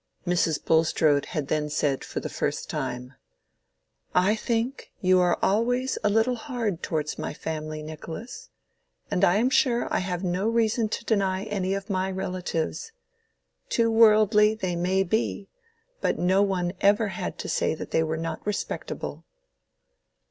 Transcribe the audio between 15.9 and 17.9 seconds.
but no one ever had to say